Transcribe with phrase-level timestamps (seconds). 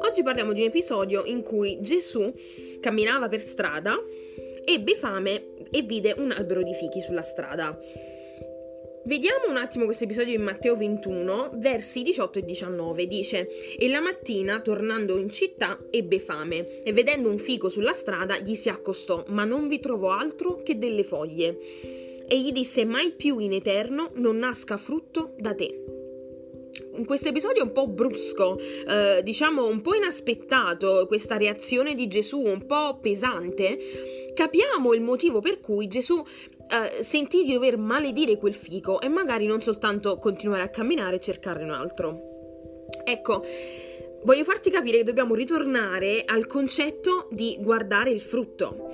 [0.00, 2.32] Oggi parliamo di un episodio in cui Gesù
[2.80, 3.96] camminava per strada,
[4.64, 7.76] ebbe fame e vide un albero di fichi sulla strada.
[9.04, 13.06] Vediamo un attimo questo episodio in Matteo 21, versi 18 e 19.
[13.06, 13.48] Dice:
[13.78, 18.54] E la mattina, tornando in città, ebbe fame, e vedendo un fico sulla strada, gli
[18.54, 21.58] si accostò, ma non vi trovò altro che delle foglie.
[22.28, 25.96] E gli disse: Mai più in eterno non nasca frutto da te
[26.98, 32.40] in questo episodio un po' brusco, eh, diciamo un po' inaspettato, questa reazione di Gesù
[32.40, 33.78] un po' pesante,
[34.34, 39.46] capiamo il motivo per cui Gesù eh, sentì di dover maledire quel fico e magari
[39.46, 42.20] non soltanto continuare a camminare e cercare un altro.
[43.04, 43.44] Ecco,
[44.24, 48.90] voglio farti capire che dobbiamo ritornare al concetto di guardare il frutto.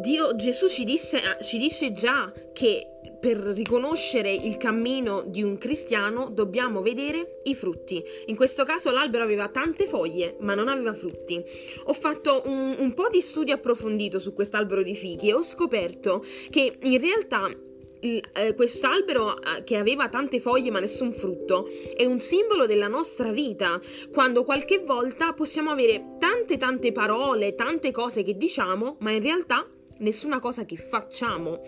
[0.00, 2.86] Dio, Gesù ci disse, ci dice già che
[3.20, 8.02] per riconoscere il cammino di un cristiano dobbiamo vedere i frutti.
[8.26, 11.42] In questo caso l'albero aveva tante foglie, ma non aveva frutti.
[11.84, 16.24] Ho fatto un, un po' di studio approfondito su quest'albero di fichi e ho scoperto
[16.48, 17.50] che in realtà
[18.54, 23.80] quest'albero eh, che aveva tante foglie ma nessun frutto è un simbolo della nostra vita,
[24.12, 29.66] quando qualche volta possiamo avere tante tante parole, tante cose che diciamo, ma in realtà
[29.98, 31.60] nessuna cosa che facciamo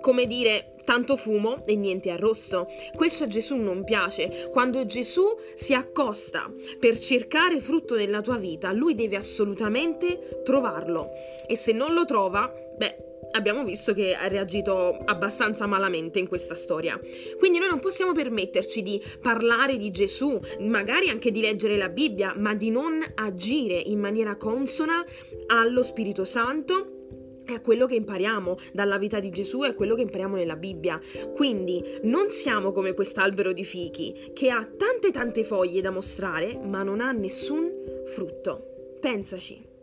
[0.00, 2.66] come dire tanto fumo e niente arrosto.
[2.94, 4.50] Questo a Gesù non piace.
[4.52, 11.08] Quando Gesù si accosta per cercare frutto nella tua vita, lui deve assolutamente trovarlo.
[11.46, 16.54] E se non lo trova, beh, abbiamo visto che ha reagito abbastanza malamente in questa
[16.54, 16.98] storia.
[17.38, 22.34] Quindi noi non possiamo permetterci di parlare di Gesù, magari anche di leggere la Bibbia,
[22.36, 25.04] ma di non agire in maniera consona
[25.46, 26.90] allo Spirito Santo
[27.44, 30.98] è quello che impariamo dalla vita di Gesù, è quello che impariamo nella Bibbia.
[31.34, 36.82] Quindi non siamo come quest'albero di fichi che ha tante tante foglie da mostrare, ma
[36.82, 37.70] non ha nessun
[38.06, 38.96] frutto.
[38.98, 39.73] Pensaci.